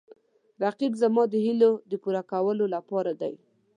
رقیب 0.63 0.93
زما 1.01 1.23
د 1.29 1.35
هیلو 1.45 1.71
د 1.91 1.93
پوره 2.03 2.21
کولو 2.31 2.65
لپاره 2.75 3.11
دی 3.21 3.33